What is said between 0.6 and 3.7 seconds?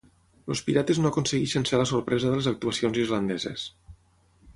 Pirates no aconsegueixen ser la sorpresa de les actuacions islandeses.